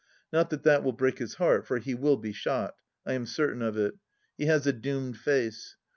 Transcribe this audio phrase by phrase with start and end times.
[0.33, 2.73] Not that that will break his heart, for he will be shot.
[3.05, 3.93] I am certain of it.
[4.35, 5.75] He has a doomed face.